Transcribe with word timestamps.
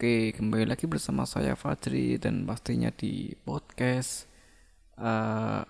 Oke, 0.00 0.32
kembali 0.32 0.64
lagi 0.64 0.88
bersama 0.88 1.28
saya 1.28 1.52
Fajri 1.52 2.16
dan 2.16 2.48
pastinya 2.48 2.88
di 2.88 3.36
podcast 3.44 4.24
uh, 4.96 5.60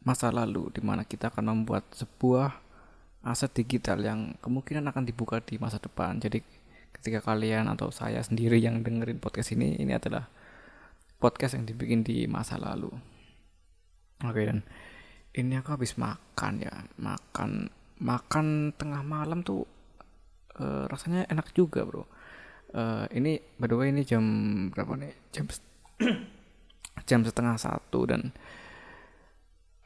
masa 0.00 0.32
lalu 0.32 0.72
di 0.72 0.80
mana 0.80 1.04
kita 1.04 1.28
akan 1.28 1.52
membuat 1.52 1.84
sebuah 1.92 2.56
aset 3.20 3.52
digital 3.52 4.00
yang 4.00 4.32
kemungkinan 4.40 4.88
akan 4.88 5.04
dibuka 5.04 5.44
di 5.44 5.60
masa 5.60 5.76
depan. 5.76 6.16
Jadi 6.24 6.40
ketika 6.96 7.20
kalian 7.20 7.68
atau 7.68 7.92
saya 7.92 8.24
sendiri 8.24 8.56
yang 8.64 8.80
dengerin 8.80 9.20
podcast 9.20 9.52
ini, 9.52 9.76
ini 9.76 9.92
adalah 9.92 10.24
podcast 11.20 11.60
yang 11.60 11.68
dibikin 11.68 12.00
di 12.00 12.24
masa 12.24 12.56
lalu. 12.56 12.96
Oke 14.24 14.40
dan 14.40 14.64
ini 15.36 15.60
aku 15.60 15.76
habis 15.76 16.00
makan 16.00 16.64
ya, 16.64 16.72
makan 16.96 17.68
makan 18.00 18.72
tengah 18.72 19.04
malam 19.04 19.44
tuh 19.44 19.68
uh, 20.56 20.88
rasanya 20.88 21.28
enak 21.28 21.52
juga 21.52 21.84
bro 21.84 22.13
uh, 22.74 23.06
ini 23.14 23.38
by 23.56 23.66
the 23.70 23.76
way 23.78 23.88
ini 23.94 24.02
jam 24.02 24.24
berapa 24.74 24.98
nih? 24.98 25.12
Jam 25.30 25.46
jam 27.08 27.20
setengah 27.22 27.56
satu 27.56 28.10
dan 28.10 28.34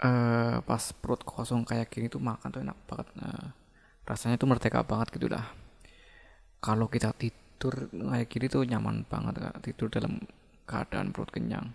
uh, 0.03 0.59
pas 0.65 0.83
perut 0.97 1.21
kosong 1.23 1.63
kayak 1.69 1.93
gini 1.93 2.09
tuh 2.11 2.21
makan 2.21 2.49
tuh 2.51 2.61
enak 2.65 2.79
banget. 2.89 3.09
Uh, 3.21 3.49
rasanya 4.09 4.41
tuh 4.41 4.49
merdeka 4.49 4.81
banget 4.81 5.13
gitu 5.21 5.29
lah 5.29 5.45
kalau 6.59 6.91
kita 6.91 7.15
tidur 7.15 7.87
kayak 7.93 8.29
gini 8.31 8.47
tuh 8.51 8.67
nyaman 8.67 9.07
banget 9.07 9.39
tidur 9.63 9.91
dalam 9.91 10.19
keadaan 10.67 11.15
perut 11.15 11.31
kenyang. 11.31 11.71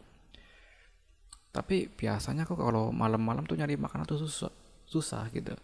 Tapi 1.53 1.85
biasanya 1.93 2.49
kok 2.49 2.57
kalau 2.57 2.89
malam-malam 2.89 3.45
tuh 3.45 3.57
nyari 3.57 3.77
makanan 3.77 4.09
tuh 4.09 4.25
susah 4.25 4.51
susah 4.89 5.29
gitu. 5.31 5.55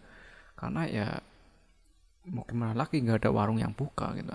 Karena 0.56 0.86
ya 0.86 1.08
mau 2.30 2.44
gimana 2.44 2.76
lagi 2.76 3.00
nggak 3.00 3.24
ada 3.26 3.30
warung 3.32 3.58
yang 3.58 3.72
buka 3.72 4.12
gitu 4.12 4.28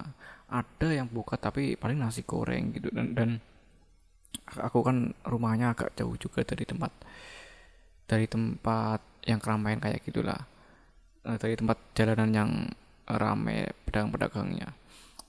ada 0.50 0.90
yang 0.94 1.10
buka 1.10 1.38
tapi 1.38 1.78
paling 1.78 1.98
nasi 1.98 2.22
goreng 2.26 2.76
gitu. 2.76 2.90
Dan 2.94 3.18
dan 3.18 3.30
aku 4.58 4.86
kan 4.86 5.14
rumahnya 5.26 5.74
agak 5.74 5.96
jauh 5.98 6.16
juga 6.18 6.46
dari 6.46 6.66
tempat 6.68 6.92
dari 8.06 8.26
tempat 8.30 9.02
yang 9.26 9.42
keramaian 9.42 9.82
kayak 9.82 10.06
gitulah. 10.06 10.46
Eh, 11.26 11.38
dari 11.42 11.58
tempat 11.58 11.78
jalanan 11.98 12.30
yang 12.30 12.52
rame 13.10 13.74
pedagang-pedagangnya 13.86 14.86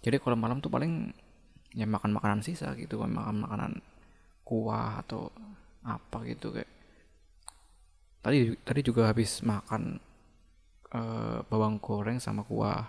jadi 0.07 0.23
kalau 0.23 0.39
malam 0.39 0.63
tuh 0.63 0.71
paling 0.71 1.11
ya 1.75 1.83
makan 1.83 2.15
makanan 2.15 2.39
sisa 2.47 2.71
gitu 2.79 3.03
makan 3.03 3.43
makanan 3.43 3.73
kuah 4.47 5.03
atau 5.03 5.35
apa 5.83 6.23
gitu 6.31 6.55
kayak. 6.55 6.71
Tadi 8.23 8.55
tadi 8.63 8.81
juga 8.87 9.11
habis 9.11 9.43
makan 9.43 9.99
uh, 10.95 11.43
bawang 11.51 11.83
goreng 11.83 12.23
sama 12.23 12.47
kuah 12.47 12.87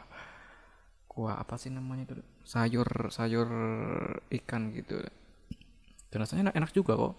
kuah 1.18 1.42
apa 1.42 1.58
sih 1.58 1.74
namanya 1.74 2.14
itu? 2.14 2.22
Sayur 2.46 3.10
sayur 3.10 3.50
ikan 4.30 4.70
gitu. 4.78 5.02
Dan 6.14 6.18
rasanya 6.22 6.54
enak, 6.54 6.62
enak 6.62 6.72
juga 6.78 6.94
kok. 6.94 7.18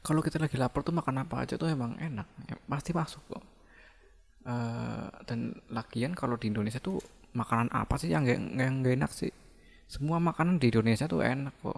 Kalau 0.00 0.24
kita 0.24 0.40
lagi 0.40 0.56
lapar 0.56 0.80
tuh 0.80 0.96
makan 0.96 1.28
apa 1.28 1.44
aja 1.44 1.60
tuh 1.60 1.68
emang 1.68 2.00
enak 2.00 2.24
ya, 2.48 2.56
pasti 2.64 2.96
masuk 2.96 3.20
kok. 3.28 3.44
Uh, 4.48 5.12
dan 5.28 5.60
lagian 5.68 6.16
kalau 6.16 6.40
di 6.40 6.48
Indonesia 6.48 6.80
tuh 6.80 6.96
makanan 7.36 7.68
apa 7.68 8.00
sih 8.00 8.08
yang 8.08 8.24
gak, 8.24 8.40
yang 8.40 8.80
gak 8.80 8.96
enak 8.96 9.12
sih? 9.12 9.28
Semua 9.84 10.16
makanan 10.16 10.56
di 10.56 10.72
Indonesia 10.72 11.04
tuh 11.04 11.20
enak 11.20 11.52
kok. 11.60 11.76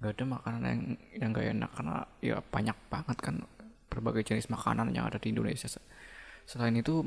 Gak 0.00 0.16
ada 0.16 0.24
makanan 0.24 0.60
yang 0.64 0.80
yang 1.20 1.28
gak 1.36 1.46
enak 1.52 1.70
karena 1.76 1.96
ya 2.24 2.40
banyak 2.40 2.78
banget 2.88 3.18
kan 3.20 3.44
berbagai 3.92 4.24
jenis 4.24 4.48
makanan 4.48 4.88
yang 4.96 5.04
ada 5.04 5.20
di 5.20 5.36
Indonesia. 5.36 5.68
Selain 6.48 6.72
itu 6.72 7.04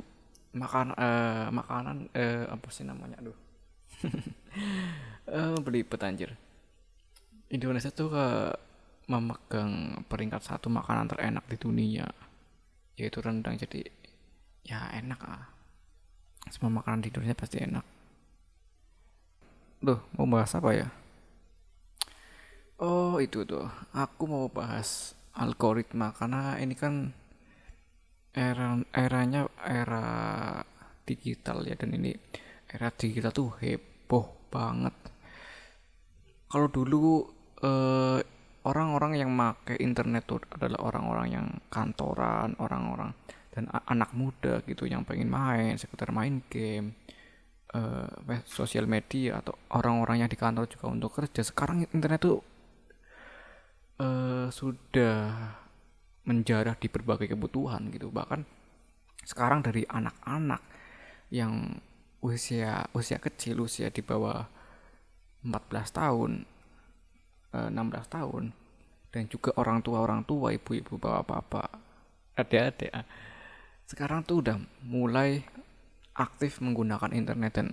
makan 0.58 0.98
uh, 0.98 1.48
makanan 1.54 2.10
uh, 2.12 2.46
apa 2.52 2.68
sih 2.74 2.84
namanya 2.84 3.18
aduh. 3.22 3.38
Uh, 5.28 5.60
beli 5.60 5.84
petanjir 5.84 6.40
Indonesia 7.52 7.92
tuh 7.92 8.10
ke 8.10 8.28
memegang 9.08 10.04
peringkat 10.08 10.44
satu 10.44 10.68
makanan 10.68 11.08
terenak 11.08 11.48
di 11.48 11.56
dunia. 11.56 12.08
Yaitu 13.00 13.24
rendang 13.24 13.56
jadi 13.56 13.88
ya 14.68 14.92
enak 14.92 15.22
ah. 15.24 15.48
Semua 16.52 16.82
makanan 16.82 17.04
di 17.04 17.12
Indonesia 17.12 17.38
pasti 17.40 17.58
enak. 17.64 17.86
Duh, 19.80 20.00
mau 20.18 20.28
bahas 20.28 20.52
apa 20.58 20.70
ya? 20.74 20.88
Oh, 22.82 23.22
itu 23.24 23.48
tuh. 23.48 23.70
Aku 23.96 24.28
mau 24.28 24.50
bahas 24.52 25.14
algoritma 25.38 26.12
karena 26.18 26.58
ini 26.58 26.74
kan 26.74 27.14
era 28.38 28.78
eranya 28.94 29.50
era 29.66 30.06
digital 31.02 31.66
ya 31.66 31.74
dan 31.74 31.98
ini 31.98 32.14
era 32.70 32.94
digital 32.94 33.34
tuh 33.34 33.50
heboh 33.58 34.46
banget. 34.54 34.94
Kalau 36.46 36.70
dulu 36.70 37.26
eh, 37.66 38.20
orang-orang 38.68 39.18
yang 39.18 39.32
make 39.34 39.80
internet 39.82 40.30
tuh 40.30 40.44
adalah 40.54 40.92
orang-orang 40.92 41.28
yang 41.32 41.48
kantoran 41.72 42.54
orang-orang 42.60 43.16
dan 43.56 43.72
anak 43.90 44.14
muda 44.14 44.62
gitu 44.70 44.86
yang 44.86 45.02
pengen 45.02 45.34
main 45.34 45.74
sekitar 45.80 46.14
main 46.14 46.46
game 46.46 46.94
uh, 47.74 48.06
sosial 48.46 48.86
media 48.86 49.42
atau 49.42 49.58
orang-orang 49.74 50.22
yang 50.22 50.30
di 50.30 50.38
kantor 50.38 50.70
juga 50.70 50.86
untuk 50.94 51.10
kerja. 51.18 51.42
Sekarang 51.42 51.82
internet 51.90 52.22
tuh 52.22 52.40
uh, 53.98 54.48
sudah 54.54 55.26
menjarah 56.28 56.76
di 56.76 56.92
berbagai 56.92 57.32
kebutuhan 57.32 57.88
gitu 57.90 58.12
bahkan 58.12 58.44
sekarang 59.24 59.64
dari 59.64 59.88
anak-anak 59.88 60.60
yang 61.32 61.80
usia 62.20 62.84
usia 62.92 63.18
kecil 63.20 63.64
usia 63.64 63.88
di 63.88 64.04
bawah 64.04 64.44
14 65.48 65.72
tahun 65.96 66.32
16 67.56 67.72
eh, 67.72 68.08
tahun 68.12 68.44
dan 69.16 69.24
juga 69.32 69.56
orang 69.56 69.80
tua 69.80 70.04
orang 70.04 70.28
tua 70.28 70.52
ibu-ibu 70.52 71.00
bapak-bapak 71.00 71.68
adik-adik 72.36 72.92
ah. 72.92 73.08
sekarang 73.88 74.28
tuh 74.28 74.44
udah 74.44 74.58
mulai 74.84 75.42
aktif 76.14 76.60
menggunakan 76.60 77.16
internet 77.16 77.52
dan 77.56 77.68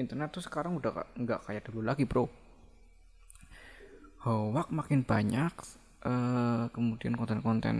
internet 0.00 0.32
tuh 0.32 0.42
sekarang 0.42 0.80
udah 0.80 1.12
nggak 1.18 1.40
kayak 1.44 1.68
dulu 1.68 1.84
lagi 1.84 2.08
bro 2.08 2.26
hoax 4.24 4.68
makin 4.72 5.04
banyak 5.04 5.54
uh, 6.04 6.70
kemudian 6.70 7.18
konten-konten 7.18 7.76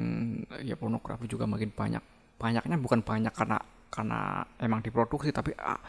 ya 0.64 0.74
pornografi 0.74 1.30
juga 1.30 1.44
makin 1.46 1.70
banyak. 1.70 2.02
Banyaknya 2.38 2.78
bukan 2.78 3.02
banyak 3.02 3.34
karena 3.34 3.58
karena 3.88 4.44
emang 4.62 4.80
diproduksi 4.82 5.30
tapi 5.34 5.54
uh, 5.58 5.80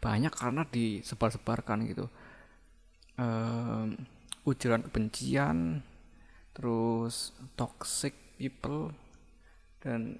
banyak 0.00 0.32
karena 0.32 0.62
disebar-sebarkan 0.68 1.78
gitu. 1.88 2.06
Uh, 3.14 3.94
ujaran 4.44 4.84
kebencian 4.84 5.80
terus 6.54 7.32
toxic 7.56 8.12
people 8.36 8.92
dan 9.80 10.18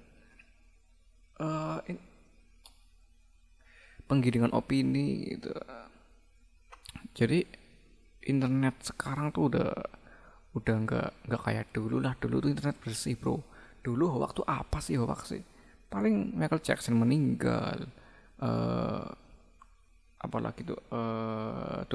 uh, 1.39 1.79
in, 1.85 1.99
penggiringan 4.05 4.53
opini 4.53 5.37
gitu. 5.37 5.53
Jadi 7.15 7.45
internet 8.25 8.81
sekarang 8.83 9.31
tuh 9.31 9.53
udah 9.53 9.71
udah 10.55 10.75
nggak 10.87 11.09
nggak 11.27 11.41
kayak 11.43 11.65
dulu 11.75 11.99
lah. 11.99 12.15
Dulu 12.15 12.39
tuh 12.39 12.49
internet 12.49 12.79
bersih 12.79 13.19
bro. 13.19 13.43
Dulu 13.83 14.23
waktu 14.23 14.41
apa 14.47 14.79
sih 14.79 14.95
hoax 14.95 15.35
sih? 15.35 15.43
Paling 15.91 16.33
Michael 16.33 16.63
Jackson 16.63 16.97
meninggal 16.97 17.85
uh, 18.41 19.05
apalagi 20.17 20.65
tuh? 20.65 20.79
Uh, 20.89 21.85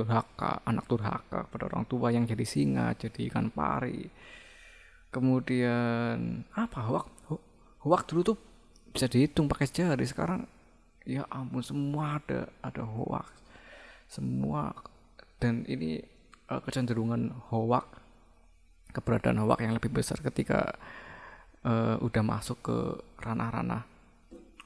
anak 0.69 0.87
durhaka 0.87 1.49
pada 1.51 1.65
orang 1.67 1.85
tua 1.89 2.13
yang 2.15 2.29
jadi 2.29 2.45
singa 2.45 2.95
jadi 2.95 3.33
ikan 3.33 3.51
pari. 3.51 4.07
Kemudian 5.11 6.47
apa 6.55 6.79
hoax? 6.87 7.07
Hoax 7.81 8.01
dulu 8.13 8.21
tuh 8.23 8.39
bisa 8.93 9.09
dihitung 9.09 9.49
pakai 9.49 9.67
jari. 9.67 10.05
Sekarang 10.05 10.45
ya 11.09 11.25
ampun 11.33 11.65
semua 11.65 12.21
ada 12.21 12.47
ada 12.61 12.85
hoax. 12.85 13.33
Semua. 14.07 14.71
Dan 15.41 15.65
ini 15.65 15.97
uh, 16.53 16.61
kecenderungan 16.61 17.33
hoax 17.49 18.00
keberadaan 18.91 19.39
hoax 19.43 19.59
yang 19.63 19.75
lebih 19.75 19.91
besar 19.91 20.19
ketika 20.21 20.75
uh, 21.65 21.97
udah 22.01 22.23
masuk 22.25 22.59
ke 22.63 22.77
ranah-ranah 23.21 23.83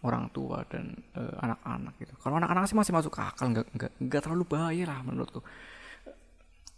orang 0.05 0.29
tua 0.37 0.61
dan 0.69 0.93
uh, 1.17 1.41
anak-anak 1.41 1.95
gitu. 1.97 2.13
Kalau 2.21 2.37
anak-anak 2.37 2.69
sih 2.69 2.77
masih 2.77 2.93
masuk 2.93 3.17
akal, 3.17 3.49
nggak 3.49 3.67
nggak 3.73 3.93
nggak 4.05 4.21
terlalu 4.21 4.45
bahaya 4.45 4.85
lah 4.85 5.01
menurutku. 5.01 5.41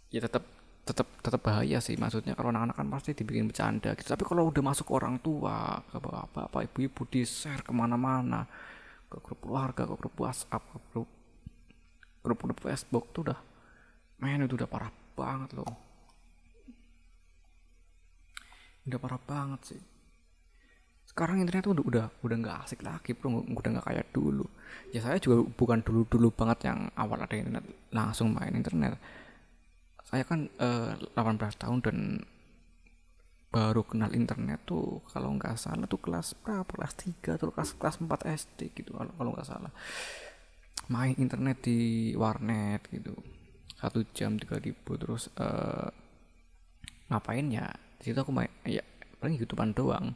Ya 0.07 0.23
tetap 0.23 0.47
tetap 0.87 1.07
tetap 1.19 1.43
bahaya 1.43 1.83
sih 1.83 1.99
maksudnya 1.99 2.31
kalau 2.31 2.55
anak-anak 2.55 2.79
kan 2.79 2.87
pasti 2.87 3.11
dibikin 3.11 3.51
bercanda 3.51 3.91
gitu. 3.99 4.07
Tapi 4.07 4.23
kalau 4.23 4.47
udah 4.47 4.63
masuk 4.63 4.87
ke 4.87 4.93
orang 4.95 5.19
tua, 5.19 5.83
ke 5.91 5.99
bapak-bapak, 5.99 6.61
ibu-ibu 6.71 7.03
di 7.11 7.27
share 7.27 7.59
ke 7.59 7.75
mana-mana, 7.75 8.47
ke 9.11 9.19
grup 9.19 9.43
keluarga, 9.43 9.83
ke 9.83 9.95
grup 9.99 10.15
WhatsApp, 10.15 10.63
ke 10.63 10.77
grup 10.95 11.09
grup 12.23 12.39
grup 12.39 12.59
Facebook 12.63 13.11
tuh 13.11 13.27
udah, 13.27 13.39
men 14.23 14.47
itu 14.47 14.55
udah 14.55 14.67
parah 14.71 14.91
banget 15.15 15.59
loh 15.59 15.86
udah 18.87 18.99
parah 19.03 19.21
banget 19.21 19.75
sih. 19.75 19.81
Sekarang 21.07 21.43
internet 21.43 21.67
tuh 21.67 21.73
udah 21.75 21.85
udah 21.87 22.05
udah 22.23 22.37
nggak 22.39 22.57
asik 22.67 22.81
lagi 22.83 23.11
bro. 23.11 23.43
Udah 23.43 23.69
nggak 23.79 23.87
kayak 23.87 24.07
dulu. 24.15 24.47
Ya 24.95 25.03
saya 25.03 25.19
juga 25.19 25.43
bukan 25.43 25.83
dulu 25.83 26.07
dulu 26.07 26.27
banget 26.31 26.71
yang 26.71 26.87
awal 26.95 27.19
ada 27.19 27.35
internet 27.35 27.65
langsung 27.91 28.31
main 28.31 28.55
internet. 28.55 28.95
Saya 30.07 30.23
kan 30.23 30.47
uh, 30.63 30.95
eh, 30.95 31.19
18 31.19 31.57
tahun 31.59 31.79
dan 31.83 31.97
baru 33.47 33.81
kenal 33.87 34.11
internet 34.11 34.67
tuh 34.67 35.01
kalau 35.07 35.33
nggak 35.35 35.55
salah 35.59 35.87
tuh 35.87 35.99
kelas 35.99 36.35
berapa? 36.43 36.67
Kelas 36.67 36.93
3 36.95 37.35
atau 37.39 37.51
kelas 37.51 37.75
kelas 37.75 37.95
4 38.03 38.37
SD 38.47 38.59
gitu 38.75 38.95
kalau 38.95 39.11
kalau 39.15 39.31
nggak 39.35 39.47
salah. 39.47 39.71
Main 40.87 41.19
internet 41.19 41.65
di 41.65 42.13
warnet 42.15 42.87
gitu. 42.93 43.11
Satu 43.75 44.05
jam 44.15 44.39
tiga 44.39 44.61
ribu 44.61 44.95
terus 44.95 45.33
uh, 45.37 45.91
ngapain 47.07 47.47
ya 47.51 47.67
di 47.97 48.03
situ 48.13 48.19
aku 48.21 48.29
main 48.29 48.49
ya 48.65 48.81
paling 49.17 49.37
youtubean 49.37 49.73
doang. 49.73 50.13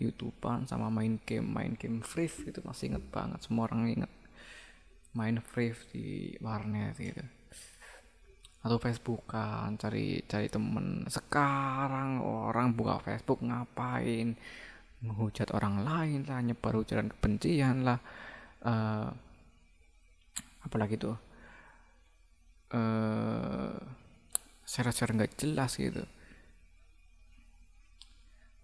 Youtubean 0.00 0.64
sama 0.64 0.88
main 0.88 1.20
game 1.28 1.44
main 1.44 1.76
game 1.76 2.00
free 2.00 2.32
gitu 2.32 2.64
masih 2.64 2.96
inget 2.96 3.04
banget. 3.12 3.44
Semua 3.44 3.68
orang 3.68 3.84
inget 3.88 4.12
main 5.12 5.36
free 5.44 5.76
di 5.92 6.34
warnet 6.40 6.96
gitu. 6.96 7.20
Atau 8.64 8.80
Facebookan 8.80 9.76
cari 9.76 10.24
cari 10.24 10.48
temen. 10.48 11.04
Sekarang 11.08 12.24
orang 12.24 12.72
buka 12.72 13.00
Facebook 13.04 13.44
ngapain? 13.44 14.36
Menghujat 15.00 15.48
orang 15.56 15.80
lain 15.80 16.28
lah 16.28 16.40
nyebar 16.44 16.76
ujaran 16.76 17.08
kebencian 17.08 17.84
lah. 17.84 18.00
Uh, 18.60 19.08
apalagi 20.64 20.96
tuh? 21.00 21.16
Uh, 22.70 23.74
share-share 24.62 25.10
nggak 25.10 25.34
jelas 25.34 25.74
gitu 25.74 26.06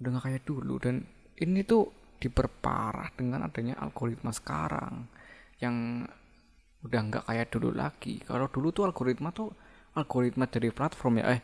udah 0.00 0.08
nggak 0.12 0.25
kayak 0.28 0.43
dulu 0.44 0.75
dan 0.76 1.04
ini 1.40 1.64
tuh 1.64 1.88
diperparah 2.16 3.12
dengan 3.16 3.44
adanya 3.44 3.76
algoritma 3.81 4.32
sekarang 4.32 5.08
yang 5.60 6.04
udah 6.84 7.00
nggak 7.12 7.25
kayak 7.28 7.48
dulu 7.52 7.70
lagi. 7.72 8.20
Kalau 8.25 8.48
dulu 8.48 8.72
tuh 8.72 8.88
algoritma 8.88 9.32
tuh 9.32 9.52
algoritma 9.96 10.48
dari 10.48 10.72
platform 10.72 11.20
ya. 11.20 11.37
Eh 11.37 11.40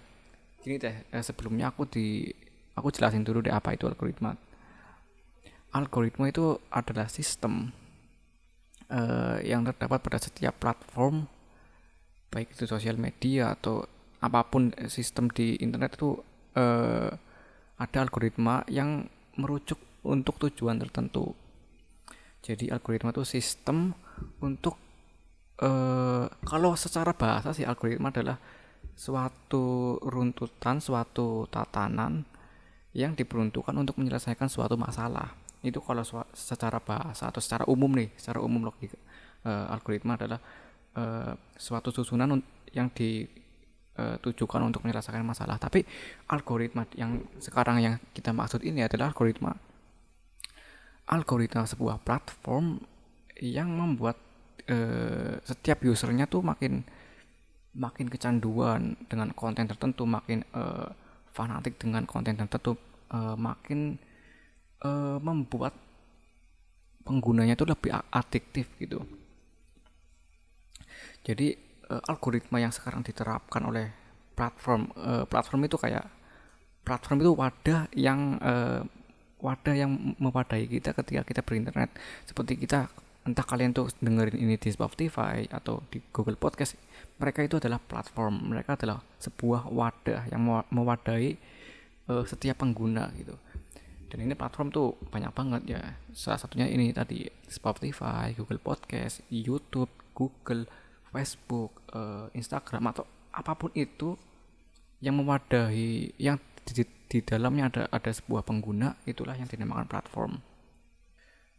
gini 0.62 0.78
deh 0.78 0.96
eh, 1.10 1.24
sebelumnya 1.24 1.74
aku 1.74 1.88
di 1.88 2.30
aku 2.76 2.88
jelasin 2.94 3.24
dulu 3.24 3.44
deh 3.44 3.52
apa 3.52 3.76
itu 3.76 3.88
algoritma. 3.88 4.36
Algoritma 5.72 6.28
itu 6.28 6.60
adalah 6.68 7.08
sistem 7.08 7.72
uh, 8.92 9.40
yang 9.40 9.64
terdapat 9.64 10.04
pada 10.04 10.20
setiap 10.20 10.60
platform 10.60 11.24
baik 12.28 12.52
itu 12.52 12.64
sosial 12.68 12.96
media 13.00 13.56
atau 13.56 13.84
apa 14.20 14.40
pun 14.48 14.72
sistem 14.88 15.28
di 15.32 15.56
internet 15.60 15.96
itu 15.96 16.16
uh, 16.56 17.12
ada 17.82 18.06
algoritma 18.06 18.62
yang 18.70 19.10
merujuk 19.34 19.78
untuk 20.06 20.38
tujuan 20.38 20.78
tertentu 20.78 21.34
jadi 22.42 22.74
algoritma 22.74 23.14
itu 23.14 23.22
sistem 23.22 23.94
untuk 24.42 24.74
uh, 25.62 26.26
kalau 26.42 26.74
secara 26.74 27.14
bahasa 27.14 27.54
sih 27.54 27.62
algoritma 27.62 28.10
adalah 28.10 28.34
suatu 28.98 29.96
runtutan, 30.02 30.82
suatu 30.82 31.46
tatanan 31.46 32.26
yang 32.92 33.14
diperuntukkan 33.14 33.72
untuk 33.78 33.96
menyelesaikan 34.02 34.50
suatu 34.50 34.74
masalah. 34.74 35.32
Itu 35.62 35.78
kalau 35.78 36.02
secara 36.34 36.82
bahasa 36.82 37.30
atau 37.30 37.38
secara 37.38 37.62
umum 37.70 37.94
nih, 37.94 38.10
secara 38.18 38.42
umum 38.42 38.66
logika 38.66 38.98
uh, 39.46 39.70
algoritma 39.70 40.18
adalah 40.18 40.42
uh, 40.98 41.32
suatu 41.54 41.94
susunan 41.94 42.42
yang 42.74 42.90
ditujukan 43.92 44.60
untuk 44.64 44.82
menyelesaikan 44.84 45.20
masalah. 45.20 45.60
Tapi 45.60 45.84
algoritma 46.32 46.88
yang 46.96 47.20
sekarang 47.36 47.84
yang 47.84 47.94
kita 48.16 48.32
maksud 48.32 48.64
ini 48.64 48.84
adalah 48.84 49.12
algoritma 49.12 49.52
algoritma 51.10 51.66
sebuah 51.66 51.98
platform 52.00 52.78
yang 53.42 53.74
membuat 53.74 54.16
eh, 54.70 55.42
setiap 55.42 55.82
usernya 55.82 56.30
tuh 56.30 56.44
makin 56.44 56.86
makin 57.72 58.06
kecanduan 58.06 58.94
dengan 59.08 59.32
konten 59.34 59.66
tertentu 59.66 60.06
makin 60.06 60.46
eh, 60.46 60.88
fanatik 61.32 61.80
dengan 61.80 62.06
konten 62.06 62.38
tertentu 62.38 62.78
eh, 63.10 63.36
makin 63.36 63.98
eh, 64.84 65.18
membuat 65.18 65.74
penggunanya 67.02 67.58
itu 67.58 67.66
lebih 67.66 67.90
adiktif 68.14 68.70
gitu 68.78 69.02
jadi 71.26 71.58
eh, 71.92 72.10
algoritma 72.10 72.58
yang 72.58 72.72
sekarang 72.72 73.04
diterapkan 73.04 73.62
oleh 73.68 73.92
platform 74.32 74.88
eh, 74.96 75.24
platform 75.28 75.60
itu 75.68 75.76
kayak 75.76 76.08
platform 76.82 77.18
itu 77.20 77.32
wadah 77.36 77.80
yang 77.92 78.40
eh, 78.40 78.80
wadah 79.42 79.74
yang 79.74 80.16
mewadahi 80.16 80.70
kita 80.70 80.96
ketika 80.96 81.22
kita 81.26 81.40
berinternet. 81.44 81.90
Seperti 82.24 82.56
kita 82.56 82.88
entah 83.22 83.46
kalian 83.46 83.70
tuh 83.70 83.86
dengerin 84.02 84.34
ini 84.34 84.58
di 84.58 84.70
Spotify 84.74 85.46
atau 85.46 85.82
di 85.90 86.02
Google 86.10 86.38
Podcast 86.38 86.74
mereka 87.18 87.42
itu 87.46 87.58
adalah 87.58 87.78
platform. 87.78 88.50
Mereka 88.50 88.78
adalah 88.78 89.02
sebuah 89.22 89.70
wadah 89.70 90.26
yang 90.30 90.42
mewadahi 90.70 91.38
uh, 92.10 92.26
setiap 92.26 92.62
pengguna 92.62 93.10
gitu. 93.14 93.38
Dan 94.10 94.26
ini 94.26 94.34
platform 94.34 94.74
tuh 94.74 94.98
banyak 95.10 95.30
banget 95.30 95.62
ya. 95.78 95.82
Salah 96.10 96.38
satunya 96.42 96.66
ini 96.66 96.90
tadi 96.90 97.24
Spotify 97.46 98.34
Google 98.34 98.60
Podcast 98.60 99.22
YouTube 99.30 99.90
Google 100.12 100.66
Facebook 101.12 101.84
uh, 101.92 102.32
Instagram 102.32 102.96
atau 102.96 103.04
apa 103.32 103.52
pun 103.54 103.70
itu 103.76 104.16
yang 105.04 105.20
mewadahi 105.20 106.16
yang 106.16 106.40
di, 106.64 106.84
di 106.84 107.18
dalamnya 107.20 107.68
ada 107.68 107.82
ada 107.92 108.10
sebuah 108.10 108.42
pengguna 108.42 108.96
itulah 109.04 109.36
yang 109.36 109.50
dinamakan 109.50 109.88
platform 109.88 110.40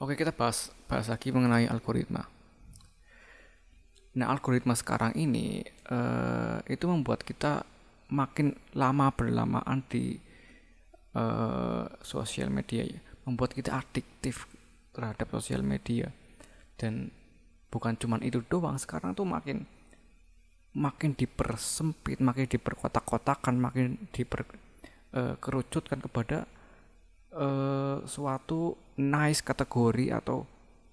Oke, 0.03 0.19
kita 0.19 0.35
bahas 0.35 0.67
bahas 0.91 1.07
lagi 1.07 1.31
mengenai 1.31 1.63
algoritma. 1.71 2.27
Nah, 4.19 4.27
algoritma 4.27 4.75
sekarang 4.75 5.15
ini 5.15 5.63
uh, 5.87 6.59
itu 6.67 6.91
membuat 6.91 7.23
kita 7.23 7.63
makin 8.11 8.51
lama 8.75 9.15
berlamaan 9.15 9.79
di 9.87 10.19
uh, 11.15 11.87
sosial 12.03 12.51
media 12.51 12.83
ya, 12.83 12.99
membuat 13.23 13.55
kita 13.55 13.79
adiktif 13.79 14.43
terhadap 14.91 15.31
sosial 15.39 15.63
media. 15.63 16.11
Dan 16.75 17.07
bukan 17.73 17.97
cuma 17.97 18.21
itu 18.21 18.45
doang, 18.45 18.77
sekarang 18.77 19.17
tuh 19.17 19.25
makin 19.25 19.65
makin 20.77 21.17
dipersempit, 21.17 22.21
makin 22.21 22.45
diperkotak-kotakan, 22.45 23.57
makin 23.57 23.97
diperkerucutkan 24.13 25.97
uh, 26.01 26.03
kepada 26.05 26.37
uh, 27.33 28.05
suatu 28.05 28.77
nice 29.01 29.41
kategori 29.41 30.13
atau 30.13 30.45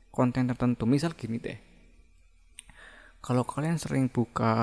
konten 0.09 0.49
tertentu. 0.49 0.89
Misal 0.89 1.13
gini 1.13 1.37
deh. 1.37 1.61
Kalau 3.21 3.45
kalian 3.45 3.77
sering 3.77 4.09
buka 4.09 4.57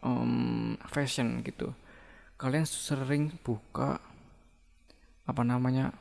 um, 0.00 0.72
fashion 0.88 1.44
gitu 1.44 1.76
kalian 2.36 2.68
sering 2.68 3.32
buka 3.40 3.96
apa 5.26 5.42
namanya 5.42 5.96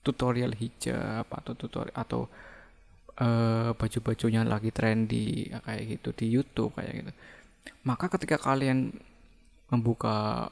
tutorial 0.00 0.56
hijab 0.56 1.28
atau 1.28 1.52
tutorial 1.52 1.92
atau 1.92 2.32
uh, 3.18 3.74
baju-bajunya 3.74 4.46
lagi 4.46 4.70
trendy 4.70 5.50
kayak 5.50 5.98
gitu 5.98 6.08
di 6.14 6.26
YouTube 6.30 6.76
kayak 6.78 7.02
gitu 7.02 7.12
maka 7.82 8.12
ketika 8.12 8.36
kalian 8.36 8.92
membuka 9.70 10.48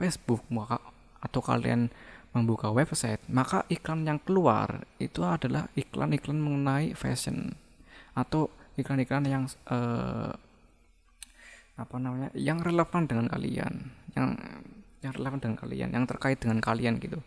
Facebook 0.00 0.42
maka 0.48 0.80
atau 1.22 1.38
kalian 1.38 1.92
membuka 2.32 2.72
website, 2.72 3.20
maka 3.28 3.68
iklan 3.68 4.08
yang 4.08 4.18
keluar 4.18 4.88
itu 4.96 5.20
adalah 5.20 5.68
iklan-iklan 5.76 6.40
mengenai 6.40 6.96
fashion 6.96 7.52
atau 8.16 8.48
iklan-iklan 8.80 9.24
yang 9.28 9.44
uh, 9.68 10.32
apa 11.76 11.96
namanya 12.00 12.32
yang 12.32 12.60
relevan 12.64 13.04
dengan 13.04 13.28
kalian, 13.28 13.92
yang 14.16 14.28
yang 15.04 15.12
relevan 15.12 15.40
dengan 15.44 15.58
kalian, 15.60 15.88
yang 15.92 16.04
terkait 16.08 16.40
dengan 16.40 16.58
kalian 16.64 16.96
gitu. 16.98 17.20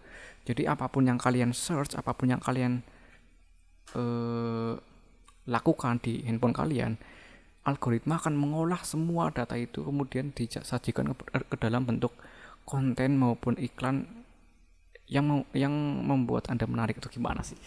Jadi 0.45 0.65
apa 0.65 0.89
pun 0.89 1.05
yang 1.05 1.21
kalian 1.21 1.53
search, 1.53 1.93
apa 1.93 2.13
pun 2.17 2.33
yang 2.33 2.41
kalian 2.41 2.81
uh, 3.93 4.73
lakukan 5.45 6.01
di 6.01 6.25
handphone 6.25 6.55
kalian, 6.55 6.97
algoritma 7.67 8.17
akan 8.17 8.33
mengolah 8.33 8.81
semua 8.81 9.29
data 9.29 9.53
itu 9.53 9.85
kemudian 9.85 10.33
disajikan 10.33 11.13
ke, 11.13 11.25
ke 11.45 11.55
dalam 11.61 11.85
bentuk 11.85 12.17
konten 12.65 13.21
maupun 13.21 13.53
iklan 13.61 14.09
yang 15.05 15.45
yang 15.53 15.73
membuat 16.01 16.49
anda 16.49 16.65
menarik 16.65 16.97
itu 16.97 17.21
gimana 17.21 17.45
sih? 17.45 17.57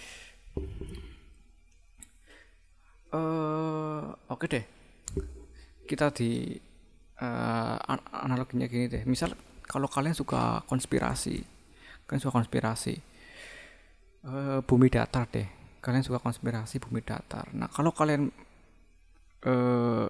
Uh, 3.14 4.10
oke 4.26 4.42
okay 4.42 4.48
deh. 4.50 4.64
Kita 5.86 6.10
di 6.10 6.58
uh, 7.22 7.76
analoginya 8.10 8.66
gini 8.66 8.90
deh. 8.90 9.06
Misal 9.06 9.38
kalau 9.68 9.86
kalian 9.86 10.16
suka 10.16 10.64
konspirasi 10.64 11.44
kalian 12.08 12.24
suka 12.24 12.40
konspirasi 12.40 12.96
uh, 14.24 14.64
bumi 14.64 14.88
datar 14.88 15.28
deh 15.28 15.57
kalian 15.78 16.04
suka 16.04 16.18
konspirasi 16.18 16.82
bumi 16.82 17.00
datar. 17.02 17.46
Nah 17.54 17.70
kalau 17.70 17.94
kalian 17.94 18.30
uh, 19.46 20.08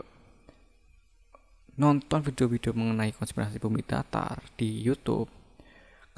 nonton 1.79 2.21
video-video 2.27 2.75
mengenai 2.75 3.15
konspirasi 3.15 3.63
bumi 3.63 3.87
datar 3.87 4.43
di 4.59 4.83
YouTube 4.83 5.31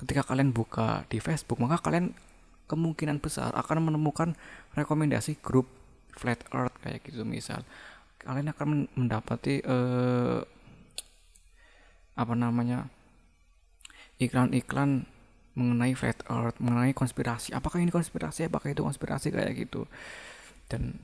ketika 0.00 0.25
kalian 0.25 0.57
buka 0.57 1.04
di 1.12 1.21
Facebook 1.21 1.61
maka 1.61 1.76
kalian 1.85 2.16
kemungkinan 2.64 3.21
besar 3.21 3.52
akan 3.52 3.92
menemukan 3.92 4.33
rekomendasi 4.73 5.42
grup 5.42 5.69
flat 6.16 6.40
earth 6.54 6.78
kayak 6.80 7.02
gitu. 7.04 7.26
Misal 7.26 7.66
kalian 8.23 8.52
akan 8.54 8.69
mendapati 8.97 9.61
uh, 9.66 10.40
apa 12.16 12.35
namanya 12.37 12.88
iklan-iklan 14.21 15.09
mengenai 15.59 15.95
flat 15.99 16.23
earth 16.30 16.59
mengenai 16.62 16.95
konspirasi. 16.95 17.50
Apakah 17.54 17.83
ini 17.83 17.90
konspirasi 17.90 18.47
apakah 18.47 18.71
itu 18.71 18.83
konspirasi 18.87 19.35
kayak 19.35 19.54
gitu. 19.59 19.87
Dan 20.71 20.95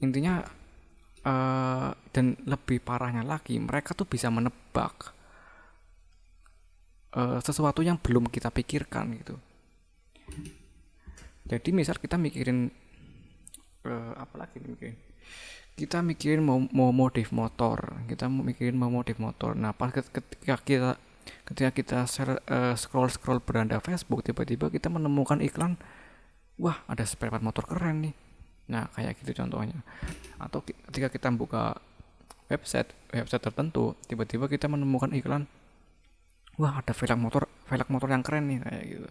intinya 0.00 0.40
uh, 1.26 1.90
dan 2.14 2.38
lebih 2.48 2.80
parahnya 2.80 3.26
lagi 3.26 3.60
mereka 3.60 3.92
tuh 3.92 4.08
bisa 4.08 4.32
menebak 4.32 5.12
uh, 7.16 7.38
sesuatu 7.44 7.84
yang 7.84 8.00
belum 8.00 8.30
kita 8.32 8.48
pikirkan 8.48 9.18
gitu. 9.20 9.36
Jadi 11.48 11.68
misal 11.72 11.96
kita 11.96 12.20
mikirin 12.20 12.68
uh, 13.88 14.12
apa 14.16 14.34
lagi 14.44 14.60
mikirin? 14.60 14.96
Kita 15.78 16.02
mikirin 16.02 16.42
mau 16.42 16.58
mau 16.74 16.90
modif 16.90 17.30
motor 17.30 18.02
kita 18.10 18.26
mikirin 18.26 18.74
mau 18.74 18.90
modif 18.90 19.20
motor. 19.22 19.54
Nah 19.54 19.70
pas 19.72 19.94
ketika 19.94 20.56
kita 20.64 20.98
ketika 21.48 21.70
kita 21.72 21.98
share, 22.04 22.40
uh, 22.48 22.74
scroll 22.74 23.08
scroll 23.08 23.40
beranda 23.40 23.80
Facebook 23.80 24.24
tiba-tiba 24.24 24.68
kita 24.68 24.92
menemukan 24.92 25.40
iklan 25.40 25.80
wah 26.58 26.82
ada 26.90 27.06
spare 27.06 27.30
part 27.30 27.44
motor 27.44 27.64
keren 27.64 28.10
nih. 28.10 28.14
Nah 28.68 28.90
kayak 28.92 29.16
gitu 29.22 29.44
contohnya. 29.44 29.80
Atau 30.42 30.66
ketika 30.66 31.08
kita 31.08 31.28
buka 31.32 31.78
website 32.48 32.90
website 33.12 33.44
tertentu 33.44 33.94
tiba-tiba 34.08 34.48
kita 34.48 34.66
menemukan 34.66 35.12
iklan 35.12 35.44
wah 36.58 36.80
ada 36.82 36.90
velg 36.90 37.20
motor 37.20 37.46
velg 37.70 37.88
motor 37.88 38.08
yang 38.10 38.24
keren 38.26 38.44
nih 38.50 38.58
kayak 38.64 38.84
gitu. 38.84 39.08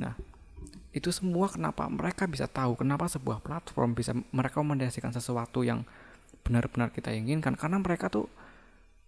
Nah 0.00 0.14
itu 0.96 1.12
semua 1.12 1.52
kenapa 1.52 1.84
mereka 1.92 2.24
bisa 2.24 2.48
tahu 2.48 2.80
kenapa 2.80 3.04
sebuah 3.04 3.44
platform 3.44 3.92
bisa 3.92 4.16
merekomendasikan 4.32 5.12
sesuatu 5.12 5.60
yang 5.60 5.84
benar-benar 6.40 6.88
kita 6.88 7.12
inginkan? 7.12 7.52
Karena 7.52 7.76
mereka 7.76 8.08
tuh 8.08 8.32